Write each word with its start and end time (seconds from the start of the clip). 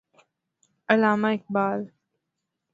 Allama 0.89 1.27
Iqbal 1.35 1.79